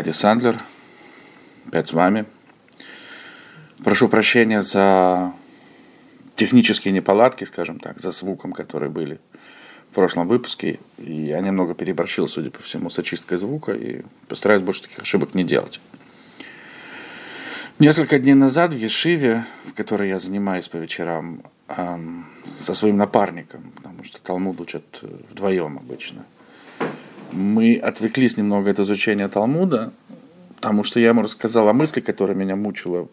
Аркадий 0.00 0.16
Сандлер, 0.16 0.56
опять 1.66 1.88
с 1.88 1.92
вами. 1.92 2.24
Прошу 3.84 4.08
прощения 4.08 4.62
за 4.62 5.34
технические 6.36 6.92
неполадки, 6.92 7.44
скажем 7.44 7.78
так, 7.78 8.00
за 8.00 8.10
звуком, 8.10 8.54
которые 8.54 8.88
были 8.88 9.20
в 9.90 9.94
прошлом 9.94 10.26
выпуске. 10.26 10.80
И 10.96 11.12
я 11.26 11.40
немного 11.40 11.74
переборщил, 11.74 12.28
судя 12.28 12.50
по 12.50 12.62
всему, 12.62 12.88
с 12.88 12.98
очисткой 12.98 13.36
звука 13.36 13.72
и 13.72 14.00
постараюсь 14.26 14.62
больше 14.62 14.84
таких 14.84 15.00
ошибок 15.00 15.34
не 15.34 15.44
делать. 15.44 15.82
Несколько 17.78 18.18
дней 18.18 18.32
назад 18.32 18.72
в 18.72 18.78
Ешиве, 18.78 19.44
в 19.66 19.74
которой 19.74 20.08
я 20.08 20.18
занимаюсь 20.18 20.66
по 20.68 20.78
вечерам, 20.78 21.42
эм, 21.68 22.24
со 22.58 22.72
своим 22.72 22.96
напарником, 22.96 23.70
потому 23.76 24.02
что 24.04 24.18
Талмуд 24.22 24.62
учат 24.62 25.02
вдвоем 25.02 25.76
обычно– 25.76 26.24
мы 27.32 27.76
отвлеклись 27.76 28.36
немного 28.36 28.70
от 28.70 28.80
изучения 28.80 29.28
Талмуда, 29.28 29.92
потому 30.56 30.84
что 30.84 31.00
я 31.00 31.08
ему 31.08 31.22
рассказал 31.22 31.68
о 31.68 31.72
мысли, 31.72 32.00
которая 32.00 32.36
меня 32.36 32.56
мучила 32.56 33.08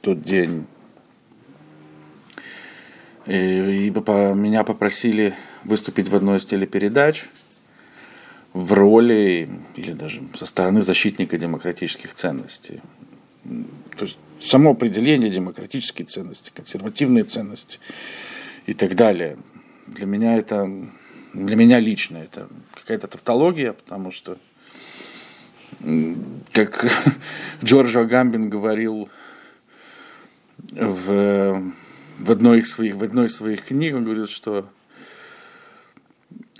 тот 0.00 0.22
день. 0.22 0.66
И, 3.26 3.86
и 3.86 3.90
по, 3.90 4.34
меня 4.34 4.64
попросили 4.64 5.34
выступить 5.64 6.08
в 6.08 6.16
одной 6.16 6.38
из 6.38 6.44
телепередач 6.44 7.26
в 8.52 8.72
роли 8.72 9.48
или 9.76 9.92
даже 9.92 10.22
со 10.34 10.44
стороны 10.44 10.82
защитника 10.82 11.38
демократических 11.38 12.14
ценностей. 12.14 12.80
То 13.96 14.06
есть 14.06 14.18
само 14.40 14.72
определение 14.72 15.30
демократические 15.30 16.06
ценности, 16.06 16.50
консервативные 16.54 17.24
ценности 17.24 17.78
и 18.66 18.74
так 18.74 18.94
далее. 18.94 19.38
Для 19.86 20.06
меня 20.06 20.36
это 20.36 20.70
для 21.34 21.56
меня 21.56 21.80
лично 21.80 22.18
это 22.18 22.48
какая-то 22.74 23.08
тавтология, 23.08 23.72
потому 23.72 24.12
что, 24.12 24.38
как 26.52 26.86
Джорджо 27.64 28.04
Гамбин 28.04 28.50
говорил 28.50 29.08
в, 30.58 31.72
в, 32.18 32.30
одной 32.30 32.60
из 32.60 32.70
своих, 32.70 32.96
в 32.96 33.02
одной 33.02 33.26
из 33.26 33.36
своих 33.36 33.62
книг, 33.64 33.94
он 33.94 34.04
говорит, 34.04 34.28
что 34.28 34.68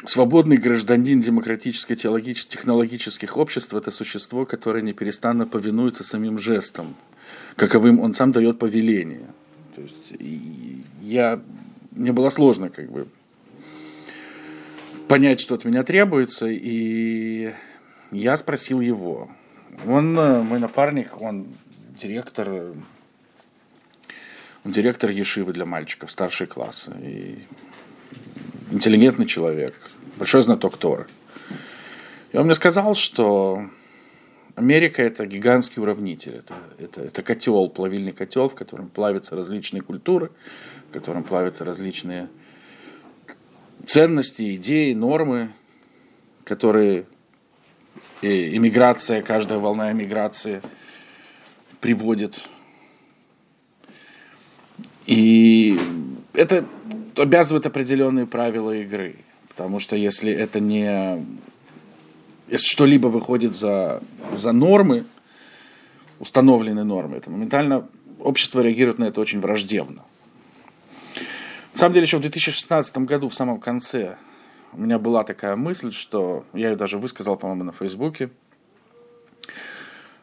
свободный 0.05 0.57
гражданин 0.57 1.21
демократических 1.21 1.97
технологических 1.97 3.37
обществ– 3.37 3.75
это 3.75 3.91
существо, 3.91 4.47
которое 4.47 4.83
неперестанно 4.83 5.47
повинуется 5.47 6.03
самим 6.03 6.39
жестам, 6.39 6.97
каковым 7.57 8.01
он 8.01 8.15
сам 8.15 8.33
дает 8.33 8.59
повеление. 8.59 9.29
То 9.75 9.83
есть 9.83 10.15
я, 11.03 11.41
мне 11.91 12.13
было 12.13 12.31
сложно 12.31 12.71
как 12.71 12.91
бы 12.91 13.07
понять, 15.13 15.41
что 15.41 15.57
от 15.57 15.67
меня 15.67 15.83
требуется, 15.83 16.47
и 16.49 17.53
я 18.13 18.35
спросил 18.35 18.81
его. 18.81 19.29
Он 19.87 20.19
э, 20.19 20.41
мой 20.43 20.59
напарник, 20.59 21.21
он 21.21 21.49
директор, 21.99 22.49
он 24.65 24.73
директор 24.73 25.11
Ешивы 25.11 25.53
для 25.53 25.67
мальчиков, 25.67 26.11
старшей 26.11 26.47
класса. 26.47 26.97
И 27.03 27.45
интеллигентный 28.71 29.27
человек, 29.27 29.75
большой 30.17 30.45
знаток 30.45 30.79
Торы. 30.79 31.07
И 32.33 32.39
он 32.39 32.47
мне 32.47 32.55
сказал, 32.55 32.95
что 32.95 33.67
Америка 34.55 35.03
это 35.03 35.27
гигантский 35.27 35.83
уравнитель, 35.83 36.37
это, 36.37 36.55
это, 36.79 37.03
это 37.03 37.23
котел, 37.23 37.69
плавильный 37.69 38.13
котел, 38.13 38.49
в 38.49 38.55
котором 38.55 38.89
плавятся 38.89 39.37
различные 39.37 39.83
культуры, 39.83 40.31
в 40.89 40.93
котором 40.95 41.23
плавятся 41.23 41.67
различные 41.67 42.31
ценности, 43.87 44.57
идеи, 44.57 44.93
нормы, 44.93 45.53
которые 46.45 47.07
иммиграция, 48.23 49.23
каждая 49.23 49.59
волна 49.59 49.93
иммиграции 49.93 50.63
приводит. 51.81 52.43
И 55.07 55.79
это 56.33 56.65
обязывает 57.17 57.67
определенные 57.67 58.27
правила 58.27 58.71
игры. 58.71 59.17
Потому 59.49 59.81
что 59.81 59.97
если 59.97 60.33
это 60.33 60.61
не... 60.61 61.25
Если 62.49 62.67
что-либо 62.67 63.09
выходит 63.09 63.55
за, 63.55 64.03
за 64.37 64.53
нормы, 64.53 65.05
установленные 66.21 66.85
нормы, 66.85 67.17
это 67.17 67.31
моментально 67.31 67.89
общество 68.19 68.61
реагирует 68.61 68.99
на 68.99 69.05
это 69.05 69.21
очень 69.21 69.41
враждебно. 69.41 70.05
На 71.73 71.79
самом 71.79 71.95
деле, 71.95 72.05
еще 72.05 72.19
в 72.19 72.21
2016 72.21 72.99
году, 72.99 73.29
в 73.29 73.35
самом 73.35 73.61
конце, 73.61 74.17
у 74.73 74.81
меня 74.81 74.99
была 74.99 75.25
такая 75.25 75.57
мысль, 75.57 75.91
что 75.93 76.45
я 76.53 76.71
ее 76.71 76.77
даже 76.77 76.99
высказал, 76.99 77.37
по-моему, 77.37 77.65
на 77.65 77.73
Фейсбуке, 77.73 78.31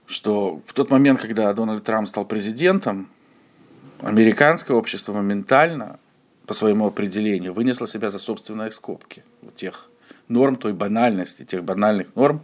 что 0.05 0.61
в 0.65 0.73
тот 0.73 0.89
момент, 0.91 1.19
когда 1.21 1.51
Дональд 1.53 1.83
Трамп 1.83 2.07
стал 2.07 2.25
президентом, 2.25 3.09
американское 4.01 4.75
общество 4.75 5.13
моментально, 5.13 5.99
по 6.45 6.55
своему 6.55 6.87
определению, 6.87 7.53
вынесло 7.53 7.87
себя 7.87 8.09
за 8.09 8.17
собственные 8.17 8.71
скобки. 8.71 9.23
Вот 9.43 9.55
тех 9.55 9.87
норм, 10.27 10.55
той 10.55 10.73
банальности, 10.73 11.45
тех 11.45 11.63
банальных 11.63 12.15
норм, 12.15 12.41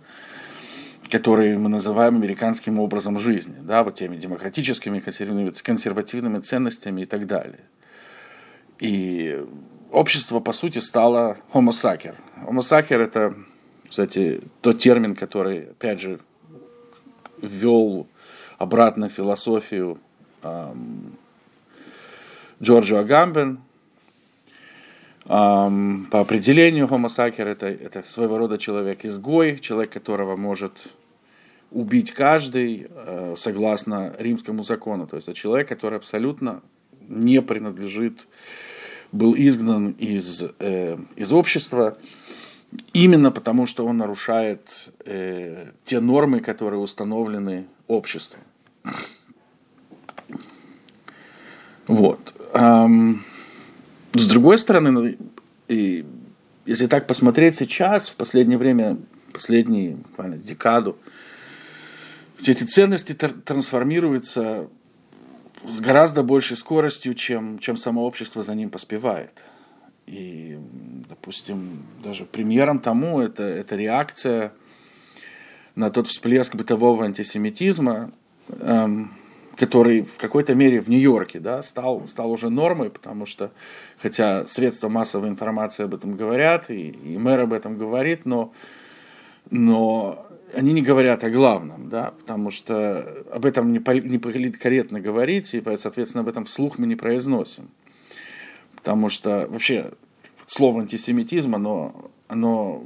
которые 1.10 1.58
мы 1.58 1.70
называем 1.70 2.16
американским 2.18 2.80
образом 2.80 3.18
жизни, 3.18 3.56
да, 3.62 3.84
вот 3.84 3.96
теми 3.96 4.18
демократическими, 4.18 5.00
консервативными 5.00 6.40
ценностями 6.40 7.02
и 7.02 7.06
так 7.06 7.26
далее. 7.26 7.62
И 8.80 9.44
общество, 9.92 10.40
по 10.40 10.54
сути, 10.54 10.80
стало. 10.80 11.38
Homo 11.54 11.72
sacer– 11.72 13.00
это, 13.02 13.34
кстати, 13.90 14.42
тот 14.62 14.80
термин, 14.80 15.16
который, 15.16 15.72
опять 15.72 16.02
же, 16.02 16.20
ввел 17.42 18.08
обратно 18.58 19.10
философию 19.10 20.00
эм, 20.42 21.18
Джорджо 22.62 23.00
Агамбен. 23.00 23.60
Эм, 25.28 26.08
по 26.12 26.20
определению 26.20 26.88
sacer 26.88 27.48
это, 27.48 27.68
это 27.68 28.04
своего 28.04 28.38
рода 28.38 28.58
человек-изгой, 28.58 29.60
человек, 29.60 29.92
которого 29.92 30.36
может 30.36 30.88
убить 31.72 32.12
каждый 32.12 32.88
э, 32.90 33.36
согласно 33.38 34.14
римскому 34.20 34.64
закону. 34.64 35.08
То 35.08 35.16
есть 35.16 35.28
это 35.28 35.38
человек, 35.38 35.68
который 35.68 35.98
абсолютно 35.98 36.62
не 37.08 37.42
принадлежит, 37.42 38.28
был 39.12 39.36
изгнан 39.36 39.92
из, 39.92 40.44
э, 40.60 40.98
из 41.16 41.32
общества 41.32 41.98
именно 42.94 43.32
потому, 43.32 43.66
что 43.66 43.86
он 43.86 43.98
нарушает 43.98 44.90
э, 45.06 45.72
те 45.86 46.00
нормы, 46.00 46.40
которые 46.40 46.80
установлены 46.80 47.66
обществом. 47.88 48.42
Вот. 51.88 52.34
С 52.52 54.28
другой 54.28 54.58
стороны, 54.58 55.18
и 55.68 56.06
если 56.66 56.88
так 56.88 57.06
посмотреть 57.06 57.56
сейчас, 57.56 58.10
в 58.10 58.16
последнее 58.16 58.58
время, 58.58 58.98
последнюю 59.32 59.98
буквально 59.98 60.38
декаду, 60.38 60.98
все 62.38 62.52
эти 62.52 62.64
ценности 62.64 63.14
трансформируются 63.14 64.68
с 65.64 65.80
гораздо 65.80 66.24
большей 66.24 66.58
скоростью, 66.58 67.14
чем, 67.14 67.60
чем 67.60 67.78
само 67.78 68.06
общество 68.06 68.44
за 68.44 68.56
ним 68.56 68.70
поспевает. 68.70 69.44
И, 70.06 70.60
допустим, 71.10 71.86
даже 72.04 72.26
примером 72.26 72.80
тому 72.80 73.22
это, 73.22 73.44
это 73.44 73.76
реакция 73.76 74.54
на 75.76 75.90
тот 75.90 76.08
всплеск 76.08 76.56
бытового 76.56 77.06
антисемитизма, 77.06 78.12
эм, 78.50 79.14
который 79.58 80.04
в 80.04 80.18
какой-то 80.18 80.54
мере 80.54 80.82
в 80.82 80.90
Нью-Йорке 80.90 81.40
да, 81.40 81.64
стал, 81.64 82.06
стал 82.08 82.32
уже 82.32 82.50
нормой, 82.50 82.90
потому 82.90 83.26
что, 83.26 83.52
хотя 83.98 84.46
средства 84.48 84.90
массовой 84.90 85.30
информации 85.30 85.84
об 85.84 85.96
этом 85.96 86.16
говорят, 86.16 86.70
и, 86.70 86.90
и 86.90 87.18
мэр 87.18 87.42
об 87.42 87.54
этом 87.54 87.78
говорит, 87.78 88.26
но, 88.26 88.54
но 89.50 90.25
они 90.54 90.74
не 90.74 90.82
говорят 90.82 91.24
о 91.24 91.30
главном, 91.30 91.90
да, 91.90 92.12
потому 92.20 92.52
что 92.52 93.26
об 93.32 93.46
этом 93.46 93.72
не, 93.72 93.80
не 94.08 94.18
политкорректно 94.18 95.00
говорить, 95.00 95.54
и, 95.54 95.64
соответственно, 95.78 96.22
об 96.22 96.28
этом 96.28 96.46
вслух 96.46 96.78
мы 96.78 96.88
не 96.88 96.96
произносим. 96.96 97.70
Потому 98.76 99.10
что 99.10 99.48
вообще 99.50 99.92
слово 100.46 100.82
антисемитизм, 100.82 101.56
оно, 101.56 102.12
оно 102.28 102.84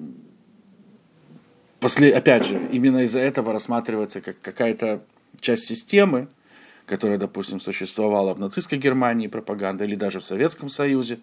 после, 1.79 2.13
опять 2.13 2.45
же, 2.45 2.69
именно 2.71 3.03
из-за 3.03 3.19
этого 3.19 3.51
рассматривается 3.51 4.21
как 4.21 4.39
какая-то 4.41 5.03
часть 5.39 5.65
системы, 5.65 6.27
которая, 6.85 7.17
допустим, 7.17 7.59
существовала 7.59 8.33
в 8.33 8.39
нацистской 8.39 8.79
Германии, 8.79 9.27
пропаганда, 9.27 9.83
или 9.83 9.95
даже 9.95 10.21
в 10.21 10.25
Советском 10.25 10.69
Союзе, 10.69 11.19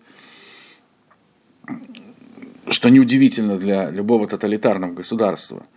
что 2.69 2.89
неудивительно 2.89 3.57
для 3.57 3.91
любого 3.91 4.29
тоталитарного 4.29 4.93
государства– 4.93 5.65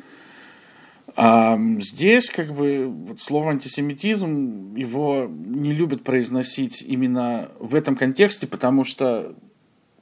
а 1.22 1.60
здесь, 1.82 2.30
как 2.30 2.54
бы, 2.54 2.88
вот 2.88 3.20
слово 3.20 3.52
антисемитизм, 3.52 4.74
его 4.74 5.28
не 5.30 5.74
любят 5.74 6.02
произносить 6.02 6.82
именно 6.82 7.52
в 7.60 7.76
этом 7.76 7.98
контексте, 7.98 8.48
потому 8.48 8.86
что 8.86 9.36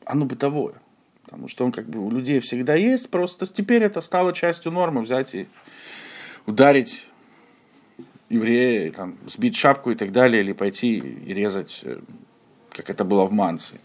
оно 0.06 0.26
бытовое. 0.26 0.76
Потому 1.24 1.48
что 1.48 1.66
он 1.66 1.72
как 1.72 1.90
бы 1.90 2.06
у 2.06 2.12
людей 2.12 2.40
всегда 2.40 2.76
есть, 2.76 3.10
просто 3.10 3.48
теперь 3.48 3.82
это 3.82 4.02
стало 4.02 4.32
частью 4.32 4.72
нормы 4.72 5.02
взять 5.02 5.34
и 5.34 5.48
ударить 6.46 7.08
еврея, 8.30 8.92
там, 8.92 9.18
сбить 9.26 9.56
шапку 9.56 9.90
и 9.90 9.96
так 9.96 10.12
далее, 10.12 10.44
или 10.44 10.54
пойти 10.54 10.98
и 11.00 11.34
резать, 11.34 11.80
э, 11.82 12.00
как 12.70 12.92
это 12.92 13.04
было 13.04 13.26
в 13.26 13.32
Манции. 13.32 13.80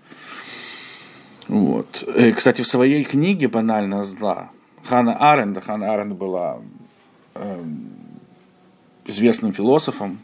Вот. 1.48 2.06
И, 2.14 2.32
кстати, 2.32 2.60
в 2.60 2.66
своей 2.66 3.04
книге 3.04 3.48
«Банально 3.48 4.04
зла» 4.04 4.50
Хана 4.84 5.16
Аренда, 5.16 5.62
Хана 5.62 5.94
Аренда 5.94 6.14
была 6.14 6.58
э, 6.58 6.81
известным 9.04 9.52
философом, 9.52 10.20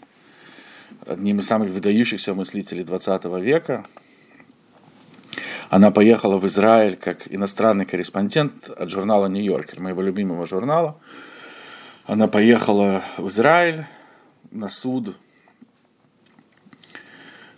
одним 1.06 1.40
из 1.40 1.46
самых 1.46 1.70
выдающихся 1.70 2.34
мыслителей 2.34 2.84
20 2.84 3.24
века. 3.42 3.84
Она 5.70 5.90
поехала 5.90 6.38
в 6.38 6.46
Израиль 6.46 6.96
как 6.96 7.32
иностранный 7.32 7.84
корреспондент 7.84 8.70
от 8.70 8.90
журнала 8.90 9.26
«Нью-Йоркер», 9.26 9.80
моего 9.80 10.00
любимого 10.00 10.46
журнала. 10.46 10.98
Она 12.06 12.26
поехала 12.26 13.02
в 13.18 13.28
Израиль 13.28 13.84
на 14.50 14.68
суд 14.68 15.14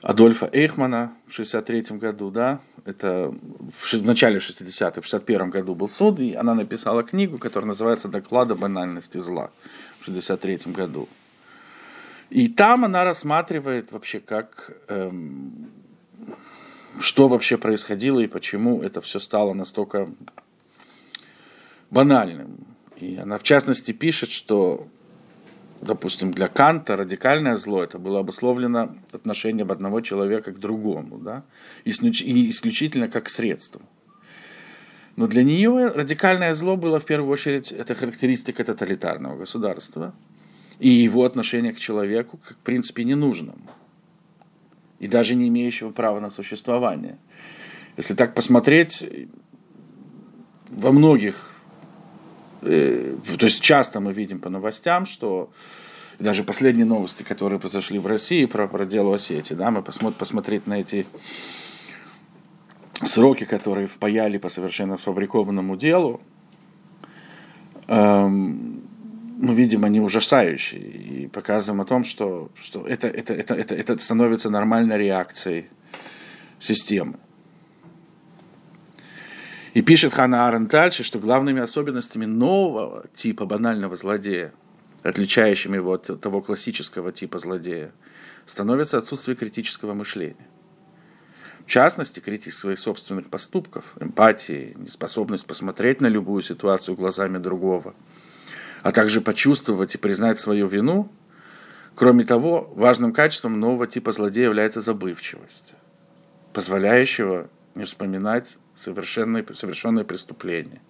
Адольфа 0.02 0.48
Эйхмана 0.52 1.12
в 1.26 1.32
1963 1.32 1.98
году, 1.98 2.30
да, 2.30 2.60
это 2.86 3.34
в, 3.78 4.06
начале 4.06 4.38
60-х, 4.38 5.00
в 5.02 5.04
61 5.04 5.50
году 5.50 5.74
был 5.74 5.88
суд, 5.88 6.20
и 6.20 6.34
она 6.34 6.54
написала 6.54 7.02
книгу, 7.02 7.38
которая 7.38 7.68
называется 7.68 8.08
«Доклад 8.08 8.50
о 8.50 8.54
банальности 8.54 9.18
зла» 9.18 9.50
в 10.00 10.06
63 10.06 10.72
году. 10.72 11.08
И 12.30 12.48
там 12.48 12.84
она 12.84 13.04
рассматривает 13.04 13.92
вообще, 13.92 14.20
как, 14.20 14.72
эм, 14.88 15.70
что 17.00 17.28
вообще 17.28 17.58
происходило 17.58 18.20
и 18.20 18.26
почему 18.26 18.82
это 18.82 19.02
все 19.02 19.18
стало 19.18 19.52
настолько 19.52 20.08
банальным. 21.90 22.64
И 22.96 23.16
она, 23.16 23.36
в 23.36 23.42
частности, 23.42 23.92
пишет, 23.92 24.30
что 24.30 24.86
допустим, 25.80 26.32
для 26.32 26.48
Канта 26.48 26.96
радикальное 26.96 27.56
зло 27.56 27.82
это 27.82 27.98
было 27.98 28.20
обусловлено 28.20 28.96
отношением 29.12 29.70
одного 29.70 30.00
человека 30.00 30.52
к 30.52 30.58
другому, 30.58 31.18
да, 31.18 31.44
и 31.84 31.90
исключительно 31.90 33.08
как 33.08 33.28
средство. 33.28 33.80
Но 35.16 35.26
для 35.26 35.42
нее 35.42 35.88
радикальное 35.88 36.54
зло 36.54 36.76
было 36.76 37.00
в 37.00 37.04
первую 37.04 37.30
очередь 37.30 37.72
это 37.72 37.94
характеристика 37.94 38.64
тоталитарного 38.64 39.38
государства 39.38 40.14
и 40.78 40.88
его 40.88 41.24
отношение 41.24 41.72
к 41.72 41.78
человеку 41.78 42.38
как, 42.38 42.56
в 42.56 42.60
принципе, 42.60 43.04
ненужному 43.04 43.70
и 44.98 45.08
даже 45.08 45.34
не 45.34 45.48
имеющего 45.48 45.90
права 45.90 46.20
на 46.20 46.30
существование. 46.30 47.18
Если 47.96 48.14
так 48.14 48.34
посмотреть, 48.34 49.04
во 50.68 50.92
многих 50.92 51.49
то 52.60 53.46
есть 53.46 53.60
часто 53.60 54.00
мы 54.00 54.12
видим 54.12 54.40
по 54.40 54.50
новостям, 54.50 55.06
что 55.06 55.50
даже 56.18 56.44
последние 56.44 56.84
новости, 56.84 57.22
которые 57.22 57.58
произошли 57.58 57.98
в 57.98 58.06
России 58.06 58.44
про, 58.44 58.68
про 58.68 58.84
дело 58.84 59.14
Осетии, 59.14 59.54
да, 59.54 59.70
мы 59.70 59.82
посмотрим, 59.82 60.18
посмотреть 60.18 60.66
на 60.66 60.80
эти 60.80 61.06
сроки, 63.02 63.44
которые 63.44 63.86
впаяли 63.86 64.38
по 64.38 64.50
совершенно 64.50 64.98
сфабрикованному 64.98 65.76
делу, 65.76 66.20
эм, 67.88 68.82
мы 69.38 69.54
видим, 69.54 69.84
они 69.84 70.00
ужасающие 70.00 70.82
и 70.82 71.26
показываем 71.26 71.80
о 71.80 71.84
том, 71.84 72.04
что, 72.04 72.50
что 72.54 72.86
это, 72.86 73.08
это, 73.08 73.32
это, 73.32 73.54
это, 73.54 73.74
это 73.74 73.98
становится 73.98 74.50
нормальной 74.50 74.98
реакцией 74.98 75.70
системы. 76.58 77.14
И 79.72 79.82
пишет 79.82 80.12
Хана 80.12 80.48
Арен 80.48 80.66
дальше, 80.66 81.04
что 81.04 81.20
главными 81.20 81.60
особенностями 81.60 82.24
нового 82.24 83.06
типа 83.14 83.46
банального 83.46 83.96
злодея, 83.96 84.52
отличающими 85.02 85.76
его 85.76 85.92
от 85.92 86.20
того 86.20 86.40
классического 86.42 87.12
типа 87.12 87.38
злодея, 87.38 87.92
становится 88.46 88.98
отсутствие 88.98 89.36
критического 89.36 89.94
мышления. 89.94 90.48
В 91.64 91.66
частности, 91.66 92.18
критик 92.18 92.52
своих 92.52 92.80
собственных 92.80 93.30
поступков, 93.30 93.84
эмпатии, 94.00 94.74
неспособность 94.76 95.46
посмотреть 95.46 96.00
на 96.00 96.08
любую 96.08 96.42
ситуацию 96.42 96.96
глазами 96.96 97.38
другого, 97.38 97.94
а 98.82 98.90
также 98.90 99.20
почувствовать 99.20 99.94
и 99.94 99.98
признать 99.98 100.40
свою 100.40 100.66
вину. 100.66 101.12
Кроме 101.94 102.24
того, 102.24 102.72
важным 102.74 103.12
качеством 103.12 103.60
нового 103.60 103.86
типа 103.86 104.10
злодея 104.10 104.46
является 104.46 104.80
забывчивость, 104.80 105.74
позволяющего 106.52 107.48
не 107.76 107.84
вспоминать 107.84 108.56
совершенные, 108.80 109.44
совершенные 109.54 110.04
преступления, 110.04 110.80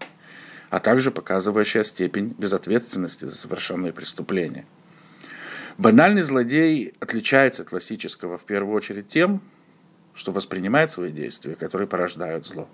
а 0.70 0.78
также 0.78 1.10
показывающая 1.10 1.82
степень 1.82 2.34
безответственности 2.38 3.24
за 3.24 3.36
совершенные 3.36 3.92
преступления. 3.92 4.64
Банальный 5.76 6.22
злодей 6.22 6.94
отличается 7.00 7.62
от 7.62 7.70
классического 7.70 8.38
в 8.38 8.44
первую 8.44 8.76
очередь 8.76 9.08
тем, 9.08 9.40
что 10.14 10.32
воспринимает 10.32 10.90
свои 10.90 11.10
действия, 11.10 11.54
которые 11.54 11.88
порождают 11.88 12.46
зло, 12.46 12.68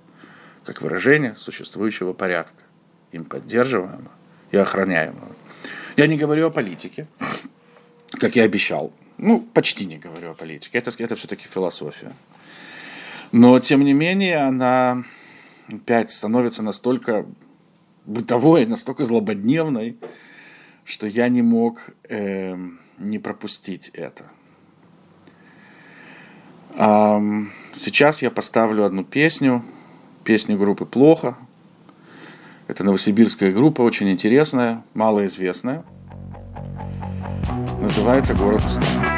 как 0.65 0.83
выражение 0.83 1.35
существующего 1.37 2.13
порядка, 2.13 2.63
им 3.13 3.25
поддерживаемого 3.25 4.11
и 4.51 4.57
охраняемого. 4.57 5.35
Я 5.97 6.07
не 6.07 6.19
говорю 6.19 6.49
о 6.49 6.51
политике, 6.51 7.07
как 8.21 8.37
я 8.37 8.45
обещал. 8.45 8.93
Ну, 9.19 9.41
почти 9.41 9.87
не 9.87 9.97
говорю 9.97 10.33
о 10.33 10.35
политике. 10.35 10.77
Это, 10.77 10.91
это 10.99 11.17
все-таки 11.17 11.47
философия. 11.49 12.13
Но, 13.37 13.61
тем 13.61 13.85
не 13.85 13.93
менее, 13.93 14.39
она 14.39 15.05
опять 15.71 16.11
становится 16.11 16.63
настолько 16.63 17.27
бытовой, 18.07 18.65
настолько 18.65 19.05
злободневной, 19.05 19.99
что 20.85 21.07
я 21.07 21.29
не 21.29 21.43
мог 21.43 21.91
э, 22.09 22.57
не 22.97 23.19
пропустить 23.19 23.91
это. 23.91 24.25
А, 26.79 27.23
сейчас 27.75 28.23
я 28.23 28.31
поставлю 28.31 28.87
одну 28.87 29.05
песню, 29.05 29.67
песню 30.25 30.57
группы 30.57 30.87
«Плохо». 30.87 31.37
Это 32.69 32.85
новосибирская 32.85 33.53
группа, 33.53 33.83
очень 33.83 34.11
интересная, 34.11 34.83
малоизвестная. 34.95 35.85
Называется 37.83 38.33
«Город 38.33 38.65
устал». 38.65 39.16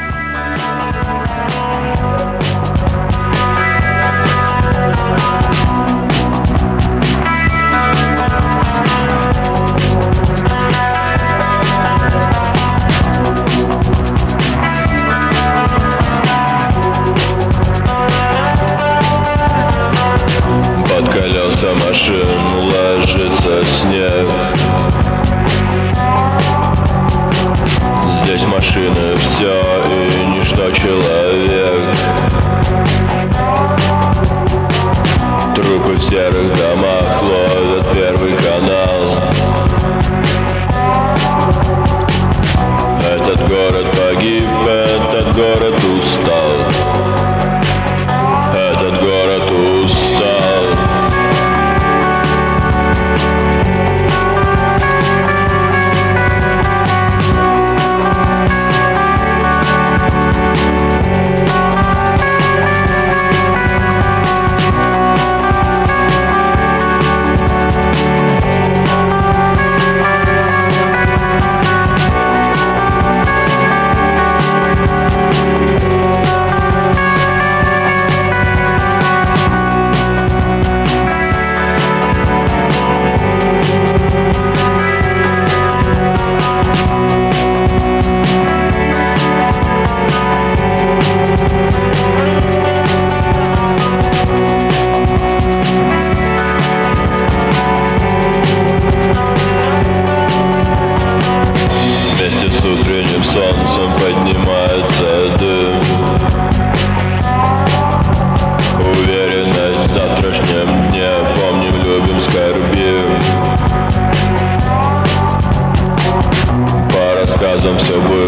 Рассказом 117.59 117.79
все 117.79 118.01
было, 118.01 118.28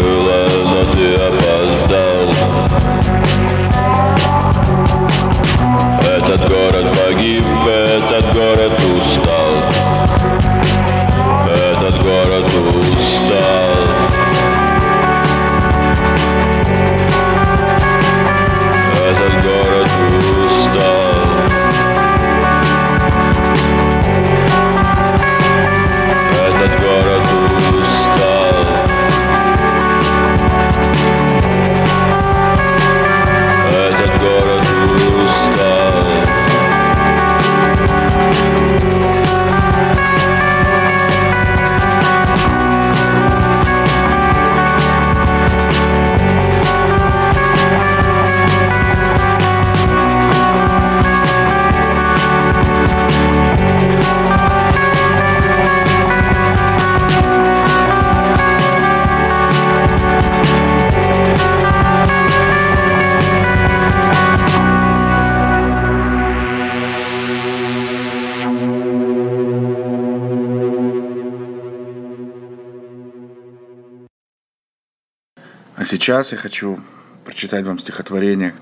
А 75.81 75.83
сейчас 75.83 76.31
я 76.31 76.37
хочу 76.37 76.79
прочитать 77.25 77.65
вам 77.65 77.79
стихотворение 77.79 78.53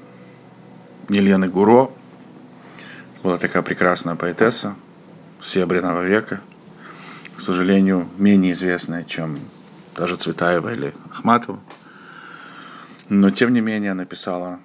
Елены 1.10 1.50
Гуро. 1.50 1.92
Была 3.24 3.38
такая 3.38 3.62
прекрасная 3.62 4.16
поэтесса 4.16 4.74
Серебряного 5.42 6.04
века. 6.04 6.40
К 7.36 7.42
сожалению, 7.42 8.08
менее 8.18 8.54
известная, 8.54 9.04
чем 9.04 9.38
даже 9.98 10.16
Цветаева 10.16 10.72
или 10.72 10.94
Ахматова. 11.12 11.60
Но, 13.10 13.32
тем 13.32 13.52
не 13.52 13.60
менее, 13.60 13.94
написала 13.96 14.62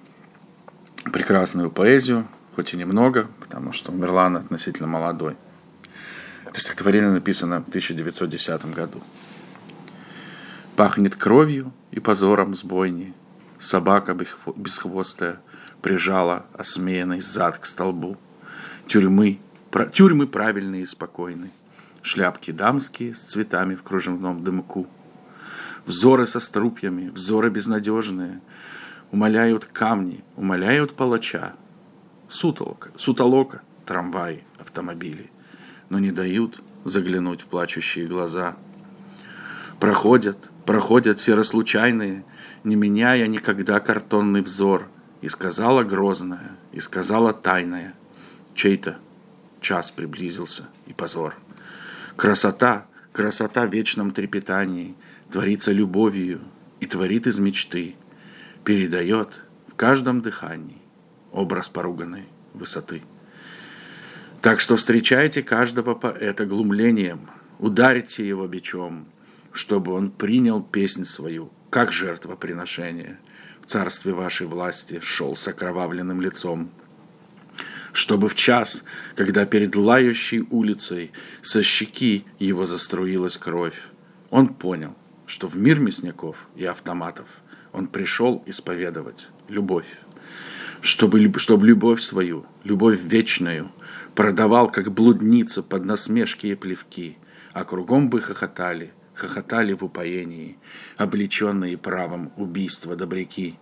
прекрасную 1.11 1.69
поэзию, 1.69 2.25
хоть 2.55 2.73
и 2.73 2.77
немного, 2.77 3.27
потому 3.41 3.73
что 3.73 3.91
умерла 3.91 4.27
она 4.27 4.39
относительно 4.39 4.87
молодой. 4.87 5.35
Это 6.45 6.61
стихотворение 6.61 7.11
написано 7.11 7.57
в 7.57 7.67
1910 7.67 8.73
году. 8.73 9.03
Пахнет 10.75 11.15
кровью 11.15 11.71
и 11.91 12.01
позором 12.01 12.53
сбойни. 12.53 13.13
Собака 13.57 14.13
бесхвостая 14.13 15.39
прижала 15.81 16.45
осмеянный 16.53 17.21
зад 17.21 17.59
к 17.59 17.65
столбу. 17.65 18.17
Тюрьмы, 18.85 19.39
про, 19.71 19.85
тюрьмы 19.85 20.27
правильные 20.27 20.81
и 20.81 20.85
спокойны. 20.85 21.51
Шляпки 22.01 22.51
дамские 22.51 23.15
с 23.15 23.21
цветами 23.21 23.75
в 23.75 23.83
кружевном 23.83 24.43
дымку. 24.43 24.85
Взоры 25.85 26.27
со 26.27 26.41
струпьями, 26.41 27.07
взоры 27.07 27.49
безнадежные. 27.49 28.41
Умоляют 29.11 29.65
камни, 29.65 30.25
умоляют 30.35 30.93
палача. 30.93 31.53
Сутолока, 32.27 32.91
сутолока, 32.97 33.61
трамваи, 33.85 34.43
автомобили. 34.59 35.31
Но 35.87 35.99
не 35.99 36.11
дают 36.11 36.61
заглянуть 36.83 37.43
в 37.43 37.45
плачущие 37.45 38.07
глаза. 38.07 38.57
Проходят, 39.79 40.49
проходят 40.65 41.19
серослучайные, 41.19 42.25
не 42.63 42.75
меняя 42.75 43.27
никогда 43.27 43.79
картонный 43.79 44.41
взор, 44.41 44.87
и 45.21 45.29
сказала 45.29 45.83
грозная, 45.83 46.51
и 46.71 46.79
сказала 46.79 47.33
тайная, 47.33 47.93
чей-то 48.53 48.97
час 49.61 49.91
приблизился 49.91 50.65
и 50.85 50.93
позор. 50.93 51.35
Красота, 52.15 52.85
красота 53.11 53.65
в 53.65 53.73
вечном 53.73 54.11
трепетании, 54.11 54.95
творится 55.31 55.71
любовью 55.71 56.41
и 56.79 56.85
творит 56.85 57.27
из 57.27 57.39
мечты, 57.39 57.95
передает 58.63 59.41
в 59.67 59.75
каждом 59.75 60.21
дыхании 60.21 60.81
образ 61.31 61.69
поруганной 61.69 62.25
высоты. 62.53 63.01
Так 64.41 64.59
что 64.59 64.75
встречайте 64.75 65.41
каждого 65.41 65.95
поэта 65.95 66.45
глумлением, 66.45 67.21
ударьте 67.57 68.27
его 68.27 68.47
бичом, 68.47 69.07
чтобы 69.55 69.93
он 69.93 70.11
принял 70.11 70.61
песнь 70.61 71.05
свою, 71.05 71.49
как 71.69 71.93
жертвоприношение. 71.93 73.19
В 73.61 73.67
царстве 73.67 74.11
вашей 74.11 74.47
власти 74.47 74.99
шел 75.01 75.35
с 75.37 75.47
окровавленным 75.47 76.21
лицом. 76.21 76.71
Чтобы 77.93 78.27
в 78.27 78.35
час, 78.35 78.83
когда 79.15 79.45
перед 79.45 79.77
лающей 79.77 80.45
улицей 80.49 81.13
со 81.41 81.63
щеки 81.63 82.25
его 82.37 82.65
заструилась 82.65 83.37
кровь, 83.37 83.79
он 84.29 84.49
понял, 84.49 84.93
что 85.25 85.47
в 85.47 85.55
мир 85.55 85.79
мясников 85.79 86.49
и 86.57 86.65
автоматов 86.65 87.27
он 87.71 87.87
пришел 87.87 88.43
исповедовать 88.45 89.29
любовь. 89.47 89.87
Чтобы, 90.81 91.31
чтобы 91.39 91.65
любовь 91.65 92.01
свою, 92.01 92.45
любовь 92.65 92.99
вечную, 93.01 93.71
продавал, 94.15 94.69
как 94.69 94.91
блудница 94.91 95.63
под 95.63 95.85
насмешки 95.85 96.47
и 96.47 96.55
плевки, 96.55 97.17
а 97.53 97.63
кругом 97.63 98.09
бы 98.09 98.19
хохотали– 98.19 98.91
хохотали 99.15 99.73
в 99.73 99.83
упоении, 99.83 100.57
облеченные 100.97 101.77
правом 101.77 102.31
убийства 102.35 102.95
добряки. 102.95 103.57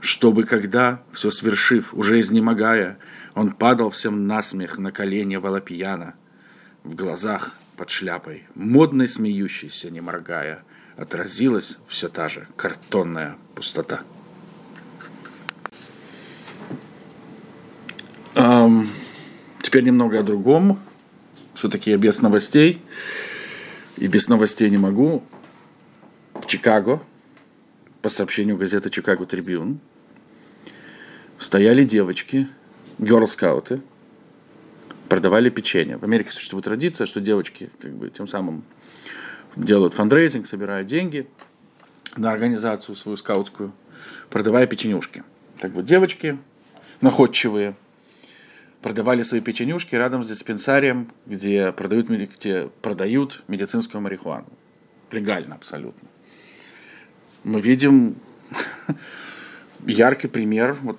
Чтобы, 0.00 0.44
когда, 0.44 1.02
все 1.12 1.30
свершив, 1.30 1.92
уже 1.92 2.20
изнемогая, 2.20 2.98
он 3.34 3.52
падал 3.52 3.90
всем 3.90 4.26
насмех 4.26 4.78
на 4.78 4.92
колени 4.92 5.36
Волопьяна, 5.36 6.14
в 6.84 6.94
глазах 6.94 7.56
под 7.76 7.90
шляпой, 7.90 8.44
модной 8.54 9.08
смеющейся, 9.08 9.90
не 9.90 10.00
моргая, 10.00 10.62
отразилась 10.96 11.78
все 11.86 12.08
та 12.08 12.28
же 12.28 12.46
картонная 12.56 13.36
пустота. 13.54 14.00
Эм, 18.34 18.90
теперь 19.62 19.84
немного 19.84 20.20
о 20.20 20.22
другом. 20.22 20.78
Все-таки 21.54 21.90
я 21.90 21.98
без 21.98 22.22
новостей. 22.22 22.82
И 24.00 24.08
без 24.08 24.28
новостей 24.28 24.70
не 24.70 24.78
могу. 24.78 25.22
В 26.32 26.46
Чикаго, 26.46 27.02
по 28.00 28.08
сообщению 28.08 28.56
газеты 28.56 28.88
«Чикаго 28.88 29.26
Трибюн», 29.26 29.78
стояли 31.38 31.84
девочки, 31.84 32.48
герл-скауты, 32.98 33.82
продавали 35.10 35.50
печенье. 35.50 35.98
В 35.98 36.04
Америке 36.04 36.30
существует 36.30 36.64
традиция, 36.64 37.06
что 37.06 37.20
девочки 37.20 37.68
как 37.78 37.92
бы 37.92 38.08
тем 38.08 38.26
самым 38.26 38.64
делают 39.54 39.92
фандрейзинг, 39.92 40.46
собирают 40.46 40.88
деньги 40.88 41.28
на 42.16 42.32
организацию 42.32 42.96
свою 42.96 43.18
скаутскую, 43.18 43.70
продавая 44.30 44.66
печенюшки. 44.66 45.24
Так 45.60 45.72
вот, 45.72 45.84
девочки 45.84 46.38
находчивые– 47.02 47.76
продавали 48.82 49.22
свои 49.22 49.40
печенюшки 49.40 49.94
рядом 49.94 50.24
с 50.24 50.28
диспенсарием, 50.28 51.12
где 51.26 51.72
продают, 51.72 52.08
где 52.08 52.68
продают 52.82 53.42
медицинскую 53.48 54.00
марихуану. 54.00 54.46
Легально 55.10 55.54
абсолютно. 55.54 56.08
Мы 57.44 57.60
видим 57.60 58.16
яркий 59.86 60.28
пример 60.28 60.76
вот 60.82 60.98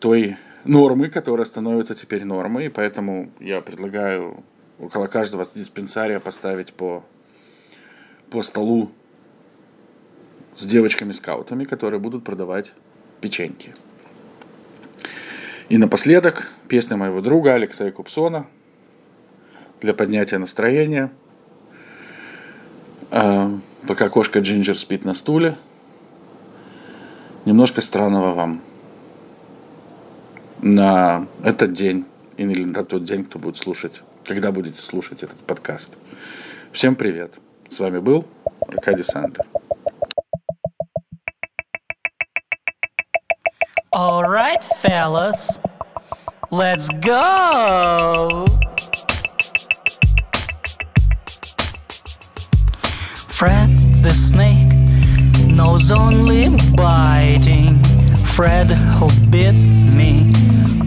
той 0.00 0.36
нормы, 0.64 1.08
которая 1.08 1.46
становится 1.46 1.94
теперь 1.94 2.24
нормой, 2.24 2.66
и 2.66 2.68
поэтому 2.68 3.30
я 3.40 3.60
предлагаю 3.60 4.42
около 4.78 5.06
каждого 5.06 5.46
диспенсария 5.54 6.20
поставить 6.20 6.72
по, 6.72 7.04
по 8.30 8.42
столу 8.42 8.90
с 10.56 10.66
девочками-скаутами, 10.66 11.64
которые 11.64 12.00
будут 12.00 12.24
продавать 12.24 12.72
печеньки. 13.20 13.74
И 15.70 15.78
напоследок 15.78 16.50
песня 16.68 16.98
моего 16.98 17.22
друга 17.22 17.54
Алекса 17.54 17.86
Якубсона 17.86 18.46
для 19.80 19.94
поднятия 19.94 20.36
настроения. 20.36 21.10
А, 23.10 23.58
пока 23.88 24.10
кошка 24.10 24.40
Джинджер 24.40 24.78
спит 24.78 25.06
на 25.06 25.14
стуле. 25.14 25.56
Немножко 27.46 27.80
странного 27.80 28.34
вам 28.34 28.60
на 30.60 31.26
этот 31.42 31.72
день 31.72 32.04
или 32.36 32.64
на 32.64 32.84
тот 32.84 33.04
день, 33.04 33.24
кто 33.24 33.38
будет 33.38 33.56
слушать, 33.56 34.02
когда 34.24 34.52
будете 34.52 34.80
слушать 34.80 35.22
этот 35.22 35.38
подкаст. 35.38 35.96
Всем 36.72 36.94
привет. 36.94 37.34
С 37.70 37.80
вами 37.80 38.00
был 38.00 38.26
Аркадий 38.60 39.02
Сандер. 39.02 39.46
Alright, 43.94 44.64
fellas, 44.64 45.60
let's 46.50 46.88
go! 47.00 48.44
Fred 53.28 53.78
the 54.02 54.10
snake 54.10 54.74
knows 55.46 55.92
only 55.92 56.48
biting. 56.74 57.84
Fred 58.24 58.72
who 58.72 59.06
bit 59.30 59.56
me 59.56 60.32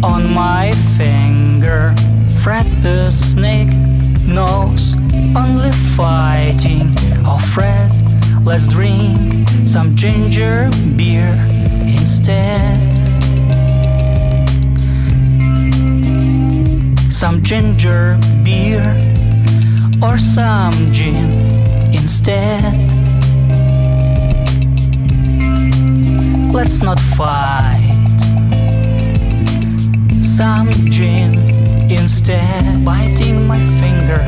on 0.03 0.29
my 0.33 0.73
finger. 0.97 1.95
Fred 2.43 2.83
the 2.83 3.09
snake 3.09 3.71
knows 4.27 4.95
only 5.33 5.71
fighting. 5.95 6.93
Oh, 7.25 7.39
Fred, 7.53 7.89
let's 8.43 8.67
drink 8.67 9.47
some 9.65 9.95
ginger 9.95 10.69
beer 10.97 11.31
instead. 11.87 12.96
Some 17.17 17.41
ginger 17.41 18.15
beer 18.43 18.93
or 20.03 20.19
some 20.19 20.91
gin 20.91 21.31
instead. 21.91 22.61
Let's 26.53 26.83
not 26.83 26.99
fight. 26.99 27.81
Some 30.21 30.69
gin 30.91 31.39
instead. 31.89 32.85
Biting 32.85 33.47
my 33.47 33.61
finger 33.79 34.21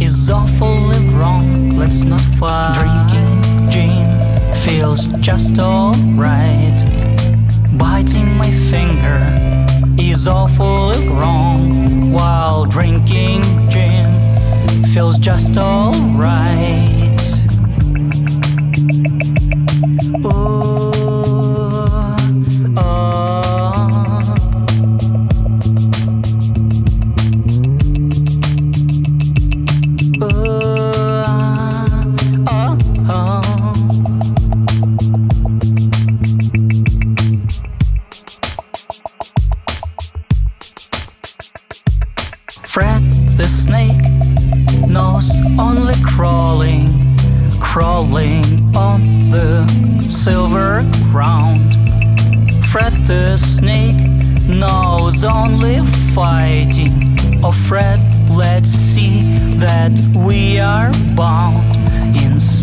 is 0.00 0.30
awfully 0.30 1.08
wrong. 1.08 1.70
Let's 1.70 2.04
not 2.04 2.20
fight. 2.38 2.78
Drinking 2.78 3.66
gin 3.66 4.52
feels 4.52 5.06
just 5.18 5.58
alright. 5.58 6.78
Biting 7.76 8.32
my 8.36 8.52
finger 8.70 9.38
is 10.18 10.26
awfully 10.26 11.08
wrong. 11.08 12.10
While 12.12 12.64
drinking 12.64 13.42
gin 13.68 14.08
feels 14.92 15.16
just 15.16 15.56
alright. 15.56 16.97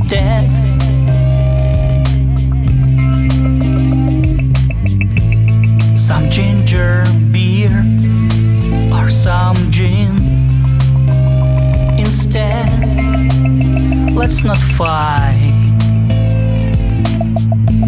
Instead. 0.05 0.49
Some 5.97 6.29
ginger 6.29 7.03
beer 7.31 7.71
or 8.93 9.09
some 9.09 9.55
gin 9.71 10.15
instead. 11.97 12.93
Let's 14.13 14.43
not 14.43 14.57
fight. 14.77 15.51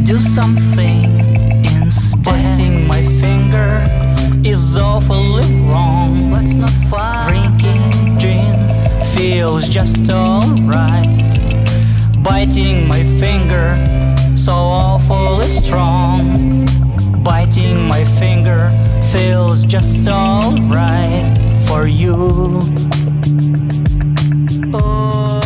Do 0.03 0.19
something 0.19 1.19
instead. 1.63 2.23
Biting 2.23 2.87
my 2.87 3.03
finger 3.21 3.83
is 4.43 4.77
awfully 4.77 5.61
wrong. 5.69 6.31
Let's 6.31 6.55
not 6.55 6.71
fight. 6.89 7.27
Drinking 7.29 8.17
gin 8.19 8.69
feels 9.13 9.67
just 9.69 10.09
alright. 10.09 11.26
Biting 12.27 12.89
my 12.89 13.03
finger 13.19 13.83
so 14.35 14.51
awfully 14.51 15.47
strong. 15.47 16.65
Biting 17.23 17.87
my 17.87 18.03
finger 18.03 18.69
feels 19.13 19.63
just 19.63 20.05
alright 20.09 21.37
for 21.67 21.87
you. 21.87 22.61
Oh, 24.73 25.36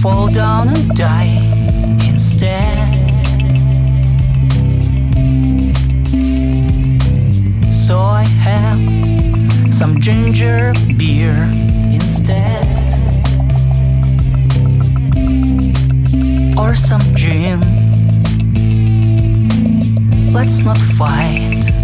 fall 0.00 0.28
down 0.28 0.68
and 0.68 0.96
die 0.96 1.36
instead. 2.08 2.96
So 7.70 7.98
I 7.98 8.22
have 8.22 8.80
some 9.74 10.00
ginger 10.00 10.72
beer 10.96 11.50
instead. 11.92 12.94
Or 16.56 16.74
some 16.74 17.02
gin. 17.14 17.60
Let's 20.32 20.64
not 20.64 20.78
fight. 20.78 21.79